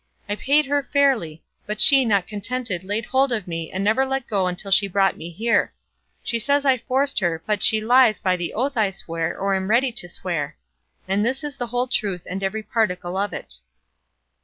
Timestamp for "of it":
13.15-13.57